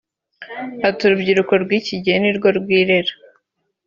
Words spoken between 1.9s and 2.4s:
gihe ni